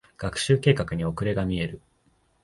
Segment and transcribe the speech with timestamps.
[0.17, 1.79] 学習計画に遅れが見える。